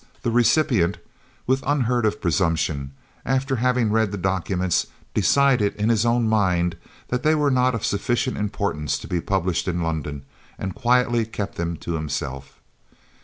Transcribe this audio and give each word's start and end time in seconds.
the 0.23 0.31
recipient, 0.31 0.97
with 1.45 1.61
unheard 1.63 2.07
of 2.07 2.19
presumption, 2.19 2.91
after 3.23 3.57
having 3.57 3.91
read 3.91 4.11
the 4.11 4.17
documents, 4.17 4.87
decided 5.13 5.75
in 5.75 5.89
his 5.89 6.07
own 6.07 6.27
mind 6.27 6.75
that 7.09 7.21
they 7.21 7.35
were 7.35 7.51
not 7.51 7.75
of 7.75 7.85
sufficient 7.85 8.35
importance 8.35 8.97
to 8.97 9.07
be 9.07 9.21
published 9.21 9.67
in 9.67 9.83
London 9.83 10.25
and 10.57 10.73
quietly 10.73 11.23
kept 11.23 11.53
them 11.53 11.77
to 11.77 11.93
himself! 11.93 12.59